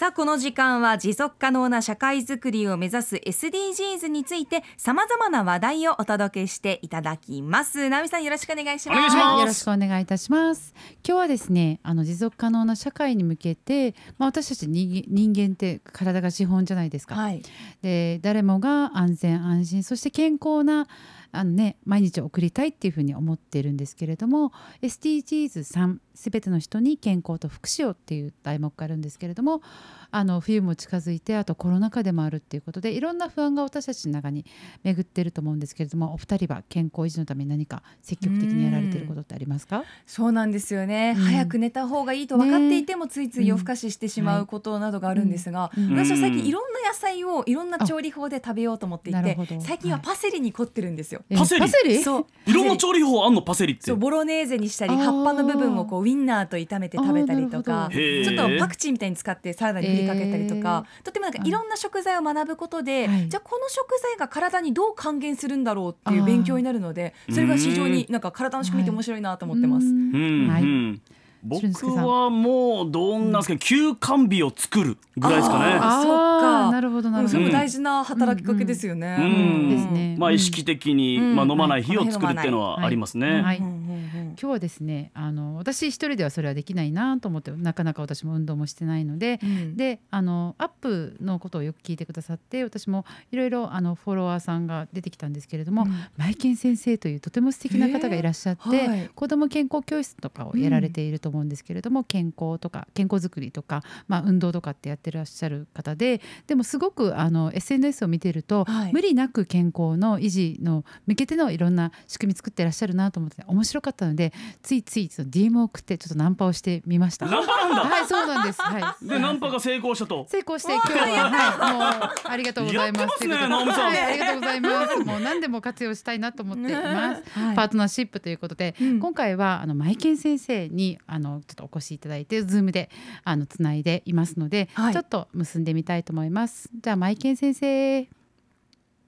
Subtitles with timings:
[0.00, 7.90] さあこの時間は持続可能な社会づくりを目指す SDGs についてさまざまな話題をお届けしていただきます。
[7.90, 10.72] ナミさんよろしくお願いします、はい、よろしくお願いいたします。
[11.06, 17.42] 今日はですねあの持続可能な社会に向けてまあ私たち人間って体が資本じゃないですか、はい、
[17.82, 20.88] で誰もが安全安心そして健康な
[21.32, 29.62] あのね毎日を送りたいっていうふうに思っているんですけれども SDGs 3すべての人に健康と福祉をっていう題目があるんですけれども
[30.10, 34.44] あの冬も近づいてあとコロナ禍でもあるっていうことでいろんな不安が私たちの中に
[34.82, 39.84] 巡ってると思うんですけれどもお二人は健康維持のために何か積極的にやられてることってありますか？
[40.06, 45.94] そうなんですよね、うん、早く寝た方がいいと分かっていても、ついつい夜更かししてしまうことなどがあるんですが、うん。
[45.94, 52.02] はい、私は最近いろんな野菜をいろんな調理法で食べようと思っていて最近はパセリに凝ってるんですよ、はい、パセリ？
[52.02, 52.26] そう。
[52.46, 53.42] いろんな調理法あんの？
[53.42, 53.84] パセリって。
[53.84, 69.86] そうボロネーゼにしたり葉っぱの部分をこうウインナーと炒めて食べたりとあかちょっとパクチーみたいに使ってサラダに振りかけたりとか、とてもなんかいろんな食材を学ぶことで、はいじゃあこの食材が体にどう還元するんだろうっていう勉強になるのでそれが非常になんか体の仕組みって面白いなと思ってます。
[69.86, 70.14] うん。
[70.14, 71.02] うんはいうん
[71.42, 75.64] 僕はもうどんなんですか、休肝日を作るぐらいですかね。
[75.80, 76.68] あーそっあか。
[76.68, 77.38] ーなるほどなるほど。
[77.38, 79.16] うんそれも大事な働きかけですよね。
[79.18, 79.24] うん。
[79.24, 79.28] う
[79.66, 79.70] ん。
[79.70, 80.12] ですね。
[80.14, 81.36] うんまあ意識的に、うん。
[81.36, 83.40] まあ飲まない日をはい作るっていうのはありますね。
[83.40, 83.58] はい。
[83.58, 89.76] うんうんうん今日はですねあの私一人ではそれはできないなと思ってなかなか私も運動もしてないので、うん。
[89.76, 95.90] であのアップのことをよく聞いてくださって私もいろいろあのフォロワーさんが出てきたんですけれども、うん。
[96.16, 99.10] マイケン先生というとても素敵な方がいらっしゃって、へーはい。
[99.14, 117.26] 子ども健康教室とかをやられていると思うんですけれども、健康とか健康づくりとか、まあ、運動とかってやってらっしゃる方ででもすごくあの SNS を見てると、はい無理なく健康の維持の向けてのいろんな仕組み作ってらっしゃるなと思って面白かったのでついついその DM を送ってちょっとナンパをしてみました。
[117.26, 117.80] ナンパなんだ？
[117.82, 118.60] はいそうなんです。
[118.60, 119.06] はい。
[119.06, 120.26] でナンパが成功したと？
[120.28, 123.02] 成功して今日ははいもうありがとうございます。
[123.02, 124.98] やってますねはいありがとうございます。
[124.98, 127.38] もう何でも活用したいなと思っています。
[127.38, 132.90] はいパートナーシップということで、うん今回はあのマイケン先生にあのちょっとお越しいただいてズームで
[133.24, 136.70] あのつないでいますので、はいちょっと結んでみたいと思います。
[136.82, 138.08] じゃあマイケン先生、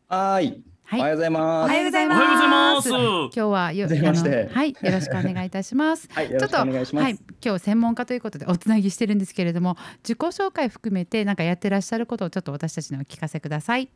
[0.09, 0.63] はーい。
[0.85, 1.71] はいおはようございおます。
[1.71, 2.89] はようございおはようございます。
[2.89, 6.09] 今日はよはいよろしくお願いいたします。
[6.13, 7.05] はい、よろしくお願いします。
[7.05, 13.89] はい、今日専門家ということでおつなぎしてるんですけれども自己紹介含めてなんかやってらっしゃることをちょっと私たちにお聞かせください。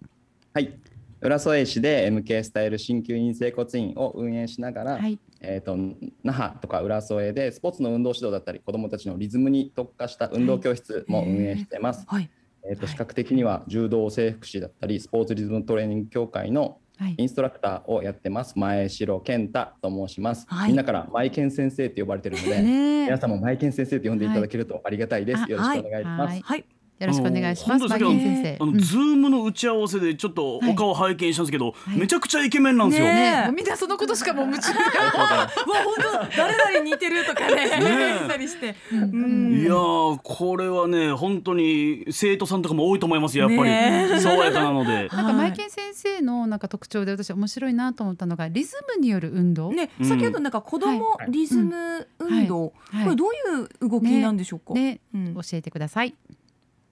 [0.55, 0.73] はい。
[1.21, 5.77] 浦添市で MK スタイル鍼灸院整骨院を運営しながら、はい、えっ、と
[6.23, 12.05] 那覇とか浦添でスポーツの運動指導だったり、子どもたちのリズムに特化した運動教室も運営してます。
[12.07, 12.31] はい。
[12.69, 18.59] えっ、とはい資格的には柔道整復師だったり、スポーツリズムトレーニング協会のはいインストラクターをやってます。
[18.59, 20.47] 前城健太と申します。
[20.49, 25.41] はいみんなからマイケン先生って呼ばれてるので、皆さんもマイケン先生って呼んでいただけるとありがたいです。
[25.41, 26.31] はいよろしくお願いします。
[26.31, 26.76] はいはい。
[26.99, 27.87] よろしくお願いします。
[27.87, 33.07] マあのズームの打ち合わせでちょっとお顔拝見したんですけど、いめちゃくちゃイケメンなんですよ。
[33.07, 35.49] ねみんなそのことしかもう夢中 わ
[35.85, 35.95] 本
[36.31, 45.09] 当誰々似てるとかね いやーこれはね本当に生徒さんとかも多いと思いますよやっぱり、ね爽やかなので。
[45.13, 49.73] なんかマイケン先生のなんか特徴で私面白いなと思ったのがリズムによる運動。
[49.73, 50.07] ね、うん。
[50.07, 51.31] 先ほどなんか子供はい。
[51.31, 53.05] リズム運動、はい。
[53.05, 54.75] これどういう動きなんでしょうか？
[54.75, 55.01] ね。
[55.15, 55.35] うん。
[55.35, 56.15] 教えてください。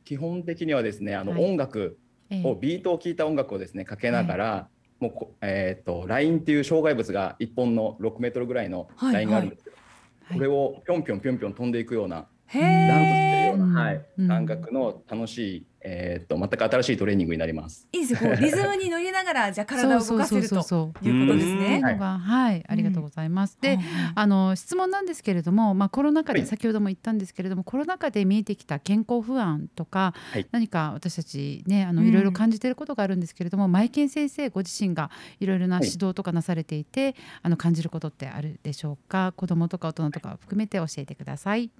[0.04, 1.44] 基本的にはですね、あの、はい。
[1.44, 1.98] 音楽
[2.30, 2.48] ええ。
[2.48, 4.68] をビートを聞いた音楽をですねかけながら、
[5.00, 9.76] もうこえっ、とラインっていう障害物が一本の6メートルぐらいのラインがあるんですけど、
[10.24, 10.38] はい。
[10.38, 12.26] これをぴょんぴょんぴょんぴょん飛んでいくような。
[12.46, 14.06] へダンスしてるような、うんはい。
[14.18, 14.28] うん。
[14.28, 17.86] 感覚の楽しいえっ、と全く新しいトレーニングになります。
[17.92, 18.30] いいですよ。
[18.30, 21.78] こうリズムに乗りながらじゃあ体を動かせるとそういうことですね。
[21.82, 23.58] のがはい、ありがとうございます。
[23.60, 23.80] で、うん。
[24.14, 26.48] あの質問なんですけれども、まあ、コロナ禍で、はい。
[26.48, 30.46] 先ほども言ったんですけれどもコロナ禍で見えてきた健康不安とか、はい。
[30.52, 32.08] 何か私たちねあのうん。
[32.08, 35.84] いろいろ感じていることがあるんですけれども、マイケン先生ご自身がいろいろなはい。
[35.84, 39.34] 指導とかなされていて、あの感じることってあるでしょうか？
[39.36, 41.70] 子どもとか大人とか含めて教えてください。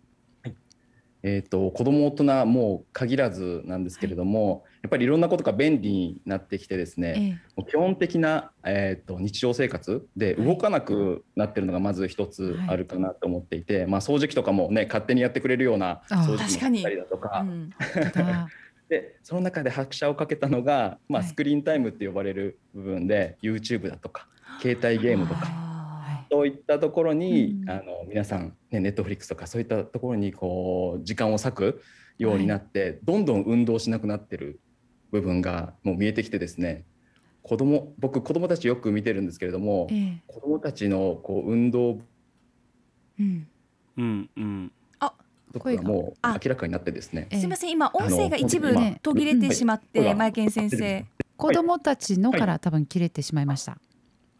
[1.26, 17.40] えっ、と子供大人もう限らずなんですけれども、やっぱりいろんなことが便利になってきてですね、えもう基本的な、えー、と日常生活で動かなくなってるのがまず一つあるかなと思っていて、まあ、掃除機とかもね勝手にやってくれるようなあ掃除機確かにもあったりだとか。
[17.40, 17.70] うん。
[18.90, 21.28] でその中で拍車をかけたのが、まあ、はい。
[21.30, 24.28] スクリーンタイムって呼ばれる部分で、YouTube だとか
[24.60, 25.73] 携帯ゲームとかあ
[26.30, 31.82] そういったところに、うんあの皆さん、ね、ネットフリックスとかそういったところにこう時間を割く
[32.18, 34.60] ようになって、どんどん運動しなくなってる
[35.10, 36.84] 部分がもう見えてきてですね
[37.42, 40.22] 子供僕子供たちよく見てるんですけれども、ええ。
[40.26, 41.98] 子供たちのこう運動ー
[43.18, 43.46] うん。
[43.96, 44.72] うんうん。
[45.54, 46.38] ところがもうあ。
[46.42, 47.28] 明らかになってですね。
[47.30, 47.40] ええ。
[47.40, 47.70] すみません。
[47.70, 51.06] 今音声が一部途切れてしまって、はいマイケン先生。
[51.36, 53.78] 子どもたちのから多分切れてしまいました。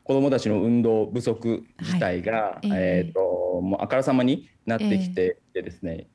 [0.04, 3.20] 子どもたちの運動不足自体が、はいえええっ、と
[3.62, 6.06] もうあからさまになってきてでですね、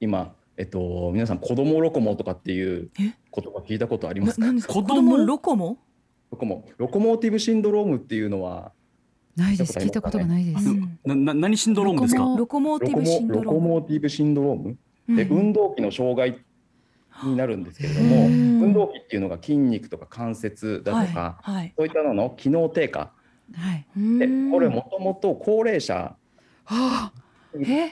[0.00, 3.02] 今えっと皆さん子どもロコモとかっていうえ？
[3.02, 4.72] 言葉聞いたことありますか？
[4.72, 5.78] 子供ロコモ？
[6.30, 8.72] ロコモロコモーティブシンドロームっていうのは
[9.36, 9.78] ないです。
[9.78, 10.68] 聞いたことがないです。
[10.68, 12.22] うんなな何シンドロームですか？
[12.36, 13.68] ロコモロコモーティロコモブシンドローロコム。
[13.68, 14.76] モーティブシンドローム
[15.08, 16.42] うんで、運動器の障害
[17.22, 21.74] になるんですけれども、うん運動器っていうのが筋肉とか関節だとか、はいはい。
[21.76, 23.12] そういったのの機能低下
[23.54, 23.86] はい。
[24.50, 26.16] これもともと高齢者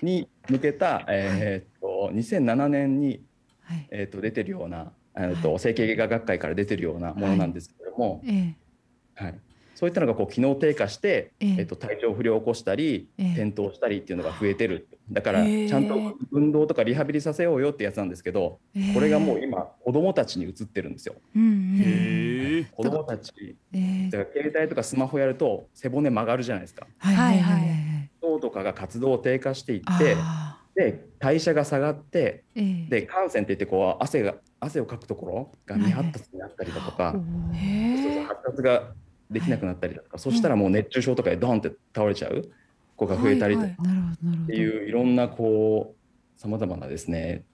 [0.03, 3.21] に向けた、えーっと2007年に、
[3.69, 3.73] あ。
[3.73, 3.89] はい。
[3.91, 8.55] えーっと出てるような、えーっと整形外科学会から出てるようなものなんですけども、え
[9.15, 9.35] はい
[9.75, 11.50] そういったのがこう機能低下して、ええ。
[11.50, 13.32] えーっと体調不良を起こしたり、ええ。
[13.32, 21.15] 転倒したりっていうのが増えてるだからちゃんと運動とかリハビリさせようよってやつなんですけど、えこれがもう今子どもたちに移ってるんですよ。
[21.35, 23.32] うん子どもたち。
[23.73, 24.11] ええ。
[24.11, 26.87] だから携帯とかスマホやると背骨曲がるじゃないですか。
[26.99, 27.85] はいはいはい
[28.41, 33.00] とかが活動を低下していってあで代謝が下がってーええ。
[33.06, 38.25] で汗腺って言ってこう汗が汗をかくところが未発達になったりだとか、おー。
[38.25, 38.93] 発達が
[39.31, 42.50] できなくなったりだとか、そしたらもう熱中症とかでドンって倒れちゃう
[42.97, 43.67] 子が増えたりとか。
[43.67, 47.44] っていういろんなこうさまざまなですね、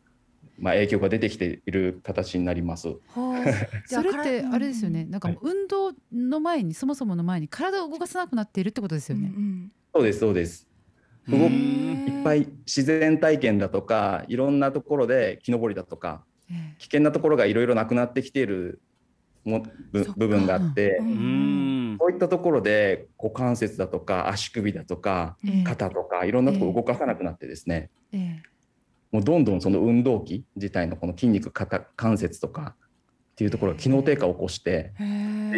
[0.59, 2.89] まあ、影響が出てきている形になります。
[2.89, 3.45] はあ。
[3.89, 5.05] じゃあそれってあれですよね。
[5.05, 9.33] なんか運動の前にそもそもの前に体を動かさなくなっているってことですよね。
[9.35, 10.69] うんそうですそうです。
[11.29, 16.75] 動いっぱい自然体験だとかいろんなところで木登りだとかえ。
[16.79, 18.81] 危険なところがいろいろなくなってきている
[19.45, 28.43] も部分があって、うういったところで股関節だとか足首だとか肩とかいろんなところ動かさなくなってですね、ええ。
[29.11, 32.75] もうどんどんその運動器自体のこの筋肉肩関節とか
[33.33, 34.93] っていうところが機能低下を起こして、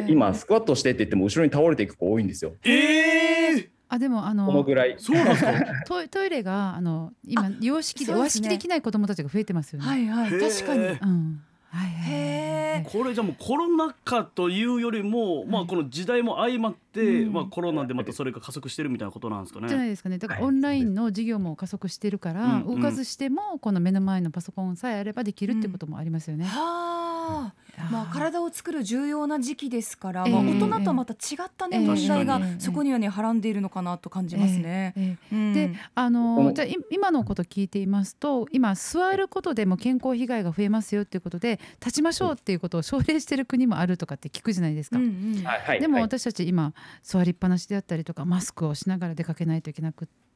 [0.08, 2.54] 今スクワットしてって言っても後ろに倒れていく子多いんですよ。
[2.64, 3.70] ええ。
[3.88, 4.94] あでもあこののぐらい。
[4.98, 5.52] そうなんですか？
[5.86, 9.86] トイトイレがあの今洋式で和式できない子供たちが増えてますよね。
[9.86, 10.30] はいはい。
[10.30, 10.80] 確かに。
[10.84, 11.42] うん。
[12.84, 19.68] これじゃもうコロナ禍というよりも、まあこの時代も相まって、うんまあコロナでまたそれが加速してるみたいなことなんですかね。
[19.68, 20.18] じゃないですかね。
[20.18, 26.44] だからはいオンラインの授業も加速してるから、動かずしてもこの目の前のパソコンさえあればできるってこともありますよね。
[26.44, 27.11] はあ。
[27.90, 30.32] まあー体を作る重要な時期ですから、ええ。
[30.32, 31.86] まあ大人とはまた違ったねええ。
[31.86, 35.18] 問題がそこにはねはらんでいるのかなと感じますね。
[35.30, 44.98] であこののじゃ今のこと聞いていますと今座ることでも健康被害が増えますよっていうことで立ちましょうっていうことを奨励してる国もあるとかって聞くじゃないですか。
[44.98, 49.92] でもはい私たち今座りっぱなしであったりとかマスクをしながら出かけないといけな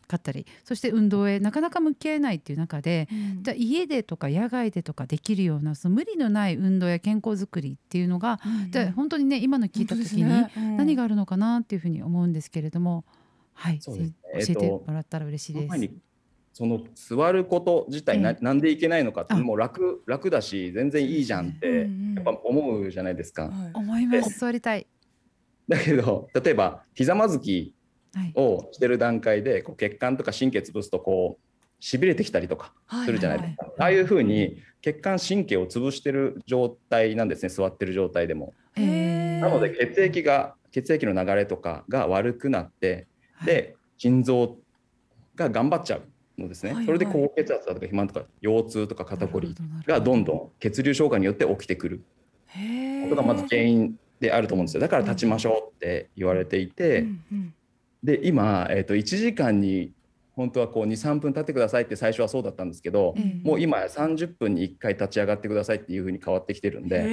[0.06, 3.42] かったりそして運動へなかなか向き合えないっていう中でうん。
[3.42, 10.24] じゃあ家でとか野外でとかできるようなその無理のない運動や健康づくりっていうのがうんじゃあ本当にね今の聞いた時に
[10.76, 13.04] 何があるのかなっていうふうに思うんですけれども
[13.56, 13.80] はい、ね。
[13.80, 15.68] せ教えてえっともらったら嬉しいです。
[15.68, 15.98] 前に
[16.52, 19.36] その座ること自体な,、んでいけないのかってあ。
[19.38, 23.48] もう楽楽だし全然いいじゃんってやっぱ思うじゃないですか。
[23.48, 23.70] はい。
[23.74, 24.38] 思います。
[24.38, 24.86] 座りたい。
[25.68, 27.72] だけど例えばひざまずきはい
[28.34, 31.46] をしてる段階でこう血管とか神経潰すとこう
[31.78, 32.72] しびれてきたりとか
[33.04, 33.40] するじゃない。
[33.40, 33.66] ですか。
[33.78, 38.54] ああいうふうに血管神経を潰してる状態なんですね座ってる状態でも。
[38.76, 43.06] なので血液が血液の流れとかが悪くなって
[43.44, 44.56] で心臓
[45.34, 46.02] が頑張っちゃう
[46.40, 49.54] のですね、はいはいそれで高血圧だとか肥満とか腰痛とか肩こり
[49.86, 52.04] がどんどん血流消化によって起きてくる。
[53.08, 54.80] ことがまず原因であると思うんですよ。
[54.80, 57.54] だから立ちましょうって言われていて、うんうん
[58.06, 59.92] で今、えー、と1時間に
[60.36, 63.40] 本当はこう23分立ってくださいって最初はそうだったんですけど、ええ。
[63.42, 67.04] もう今30分に1回立ち上がってくださいっていうふうに変わってきてるんで。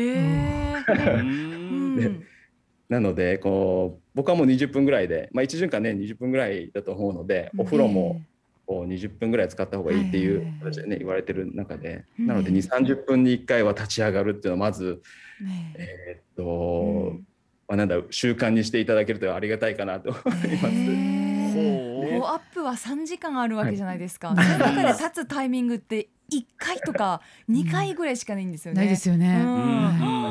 [2.89, 8.21] なのでこう僕はもう20分ぐらいで、まあ、1時間ね20分ぐらいだと思うのでお風呂も
[8.67, 12.03] こう20分ぐらい使った方がいいっていう形でね言われてる中で。
[12.19, 12.27] うん。
[12.27, 15.01] なので2 3 0分に1回は立ち上がるっていうのはまず、
[15.41, 17.25] ねえーっと、うん
[17.67, 20.45] まあ、なんだ習慣にしていただけるとありがたいかなと思います。
[20.45, 24.29] へーほうウォーアップは3時間あるわけじゃないですか。
[24.29, 28.81] その中で立つタイミングって1回とか2回ぐらいしかないんですよね。
[28.81, 29.41] ないですよね。
[29.43, 30.23] うん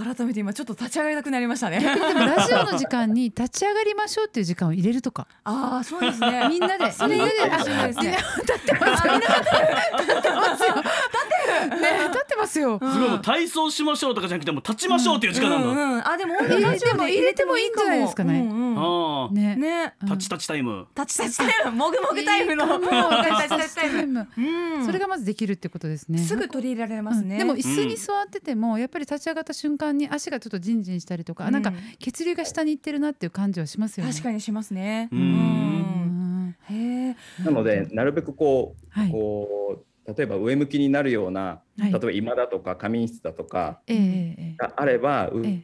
[0.00, 1.78] は改めて今ちょっと立ち上がりたくなりましたね。
[1.78, 5.26] いでもラジオの時間に立ち上がりましょうっていう時間を入れるとか。
[5.44, 6.46] ああそうですね。
[6.48, 8.16] みんなでそれいいかもしれないですね。
[8.40, 9.14] 立ってますよ。
[9.14, 10.74] 立ってますよ。
[11.50, 12.78] 立ってますよ。
[12.78, 16.08] すごいもう体操しましょうとかじゃなくてもう立ちましょうっていう時間なんだ、うんうん。
[16.08, 17.10] あでも入れラジオで入れてもいいかも。
[17.14, 18.78] 入れてもいいんじゃないですかねうんうん。
[18.78, 19.56] ああ、ね。
[19.56, 19.94] ね。
[20.02, 20.08] うん。
[20.08, 20.86] タッチタッチタイム。
[20.94, 21.90] タッチタッチタイムも。
[21.90, 22.66] ぐもぐタイムの。
[22.66, 24.06] もタッチタッチタイム。
[24.06, 24.86] ムうん。
[24.86, 26.18] それがまずできるってことですね。
[26.18, 27.34] すぐ取り入れられますね。
[27.34, 27.38] うん。
[27.38, 34.12] でも椅子に座っててもやっぱり立ち上がった瞬間に足がちょっとジンジンしたりとか、あなんか血流が下に行ってるなっていう感じはしますよね。
[34.12, 35.08] 確かにしますね。
[35.12, 35.22] ううん。
[36.48, 36.56] ん。
[36.70, 36.74] へ
[37.10, 39.10] えなのでなるべくこうはい。
[39.10, 41.92] こう例えば上向きになるようなはい。
[41.92, 43.80] 例えば今だとか仮眠室だとか
[44.58, 45.62] があればうええ。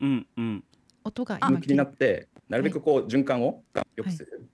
[0.00, 0.64] うんうん。
[1.04, 3.62] 音が上向きにな切ってなるべくこう循環を
[3.96, 4.48] 良くする。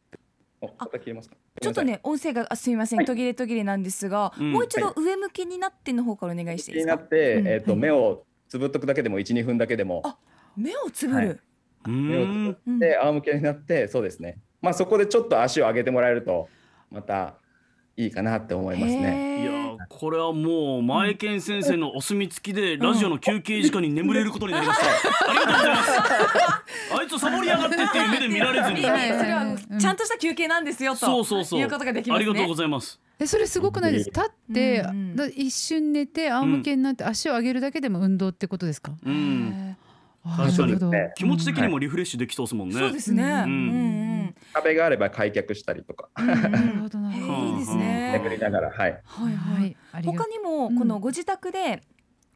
[0.60, 1.36] おまた切れますか？
[1.60, 2.98] ちょっとね音声があすみません。
[2.98, 3.06] はい。
[3.06, 6.96] 途切れ途切れなんですがうんもう一度上向きになっての方からお願いしていいですか？
[6.96, 7.48] 気になって、うん。
[7.48, 7.80] えっ、と、はい。
[7.80, 10.02] 目をつぶっとくだけでも1、2分だけでも。
[10.04, 10.18] あ
[10.56, 11.40] 目をつぶる。
[11.86, 14.38] う目をつぶって仰向けになって、そうですね。
[14.60, 16.48] まあそこでちょっと足を上げてもらえると
[16.90, 17.41] また
[17.96, 19.42] いいかなって思いますね。
[19.42, 19.52] いや
[19.88, 24.86] これはもう前健先生のお墨付きでラジオの休憩時間に眠れることになりました、
[25.28, 25.92] ありがとうございます。
[26.98, 28.80] あいつサボりやがってっていう目で見られずに。
[28.80, 31.60] いいねそれはうんちゃんとした休憩なんですよとそうそうそう。
[31.60, 32.24] いうことができますね。
[32.24, 32.98] ありがとうございます。
[33.18, 35.16] えそれすごくないです立って、うんうん。
[35.16, 39.76] だ一瞬寝て仰向けになって足を上げるだけでも運動ってことですか、うん。
[40.24, 40.58] あ確かに。
[40.58, 40.90] なるほど。
[40.90, 43.22] ね気持ち的にもリフレッシュできそうですもんね、そうですね。
[43.22, 44.21] うんうんうん
[44.52, 46.42] 壁があれば開脚したりとか、うんうん。
[46.42, 47.38] なるほどなるほど。
[47.38, 48.12] いいですね。
[48.12, 49.00] 眠りながら、はい。
[49.04, 49.76] はいははいい。
[49.92, 51.82] ありが他にもうんこのご自宅で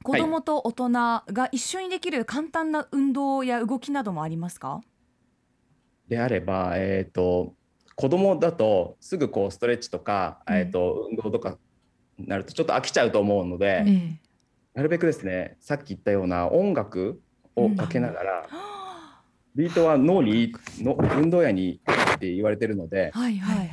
[0.02, 4.80] 子供と大人が一緒にできる簡単な運動や動きなどもありますか？
[6.08, 7.54] であれば、えっ、と
[7.94, 10.56] 子供だとすぐこうストレッチとか、うん。
[10.56, 11.58] えっ、と運動とか
[12.18, 14.20] になるとちょっと飽きちゃうと思うので、ええ。
[14.74, 17.22] なるべくですね、さっき言ったような音楽
[17.56, 18.46] をかけながら、
[19.54, 21.80] ビートは脳にの運動やにいい
[22.16, 23.56] って言われてるので、はいはい。
[23.56, 23.66] ははい。
[23.66, 23.70] い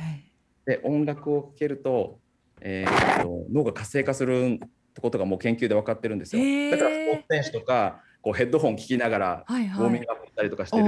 [0.66, 2.18] で音楽をかけると,、
[2.60, 4.58] えーと脳が活性化するっ
[4.94, 6.42] てことがもう研究で分かってるんですよ。
[6.70, 10.84] だからスポーツ選手とかこうヘッドホン聞きながらはいウォーミンはいグアップしたりとかしてる。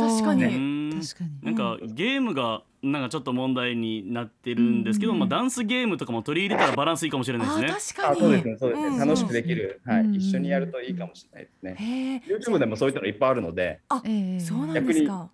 [0.00, 0.42] 確かに。
[0.42, 1.30] 確かに。
[1.42, 7.68] なんかゲームがなんかちょっと問題になってるんですけど、うんまあ、ダンスゲームとかも取り入れたらバランスいいかもしれないですあね。
[7.68, 8.20] 確かに。
[8.20, 10.00] あそうですねそうですね、んん楽しくできる、はい。
[10.02, 12.22] うん一緒にやるといいかもしれないですね。
[12.28, 14.40] YouTube でもそういったのいっぱいあるのでええ。
[14.40, 15.30] そうなんですか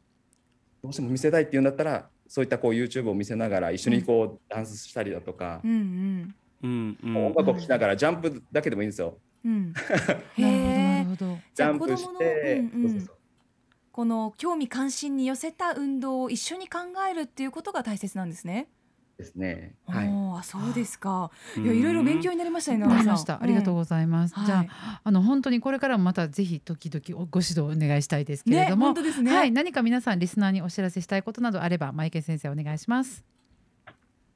[0.82, 5.60] どうしても見せたいっていうんだったらそういったこう YouTube を見せながら一緒にこうダンスしたりだとか。
[5.64, 6.98] う、んうん。
[7.04, 9.18] うん音楽を聴きながらジャンプだけでもいいんですよ。
[9.44, 9.52] うん。
[9.52, 9.72] うん
[10.42, 13.10] なるほどなへジャンプして、うんうん。
[13.92, 18.68] この興味関心に寄せた運動を一緒に考えるっていうことが大切なんですね。
[19.18, 19.74] ですね。
[19.86, 20.08] はい。
[20.08, 21.30] あそうですか。
[21.56, 22.82] うんいやいろいろ勉強になりましたね。
[22.82, 24.68] わかりましたありがとうございます、うんじゃあはい
[25.04, 29.32] あの本当にこれからもまたぜひ時々ご指導お願いしたいですけれねども、本当ですね。
[29.32, 33.24] はい何か皆さんリスナーにお知らせしたいことなどあればマイケル先生お願いします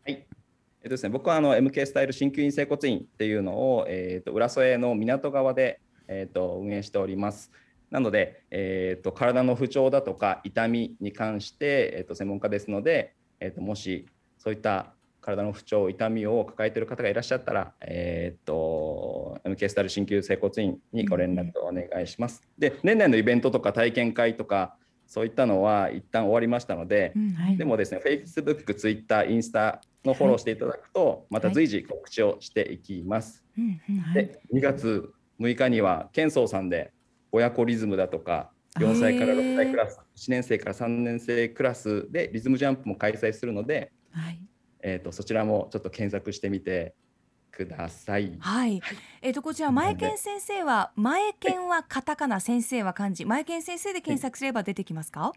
[0.07, 7.51] えっとですね、僕はあの MK スタイル鍼灸院整骨院っていうのを、えー、と浦添の港側で、えー、と運営しております。
[7.91, 14.07] なので、えー、と体の不調だとか痛みに関して、えー、と専門家ですので、えー、ともし
[14.39, 22.43] そういった体の不調痛みを抱えている方がいらっしゃったら、えー、と MK スタイル鍼灸整骨院にご連絡をお願いします。
[22.57, 24.77] で年内のイベントとか体験会とか
[25.07, 27.57] そういったのは一旦終わりましたので、うんはい。
[27.57, 33.45] でもですね、Facebook、Twitter、インスタのフォローしていただくと、また随時告知をしていきます。
[34.13, 34.27] はい。
[34.27, 36.93] で、2月6日には、ケンソーさんで
[37.31, 44.41] 親子リズムだとか、4歳から6歳クラス、1年生から3年生クラスでリズムジャンプも開催するので、はい
[44.81, 46.95] えー、とそちらもちょっと検索してみて
[47.51, 48.37] ください。
[48.39, 48.81] はい。
[49.23, 55.33] えっ、とこちら前健先生は前健はカタカナ先生は漢字前健先生で検索すれば出てきますか？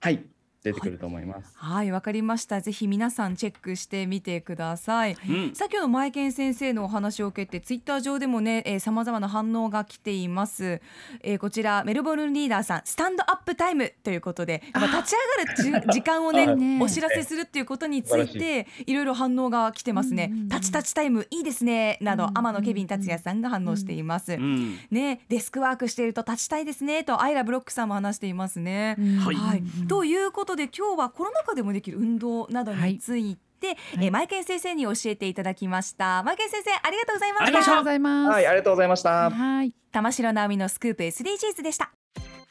[0.00, 0.24] はい、
[0.66, 1.26] 出てくると思い。
[1.26, 1.52] ます。
[1.56, 2.60] はいわかりました。
[2.60, 5.16] ぜひ皆さんチェックしてみてください。
[5.28, 5.54] うん。
[5.54, 10.80] 先ほど前健先生のお話を受けてツイッター上でもねさまざまな反応が来ています、
[11.22, 15.16] えーこちらメルボルンリーダーさんスタンドアップタイムということでやっぱ立ち
[15.62, 18.94] 上がるじ時間をねねお知らせするっていうことについてい。
[18.94, 20.32] ろいろ反応が来てますね。
[20.48, 24.78] タチタチタイムいいですねなど天野ケビン達也さんが反応しています、うん。
[24.90, 29.36] ねデスクワークしていると立ちたいですねとアイラブロックさんも話していますね、はい。
[29.36, 36.22] はい、ということで今日はコロナ禍でもできる運動などについて、はいえーマイケン先生に教えていただきました。
[36.24, 37.78] マイケン先生ありがとうございましありがとうた。
[37.78, 39.30] ございますはい、ありがとうございました。
[39.30, 41.90] はい玉城直美のスクープ SDGs でした。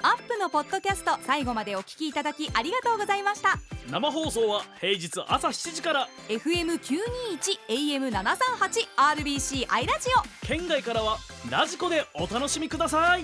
[0.03, 3.57] アップのポッドキャスト最後までお聞きいただきありがとうございました。
[3.89, 6.95] 生放送は平日朝7時から FM 九
[7.29, 10.09] 二一 AM 七三八 RBC アイラジ
[10.43, 10.45] オ。
[10.47, 11.17] 県外からは
[11.51, 13.23] ラジコでお楽しみください